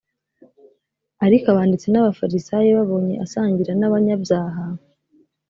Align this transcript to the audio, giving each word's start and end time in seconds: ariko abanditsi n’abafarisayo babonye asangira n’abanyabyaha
ariko 1.25 1.45
abanditsi 1.49 1.87
n’abafarisayo 1.89 2.69
babonye 2.79 3.13
asangira 3.25 3.71
n’abanyabyaha 3.77 4.63